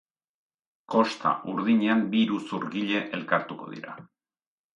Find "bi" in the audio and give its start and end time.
2.15-2.23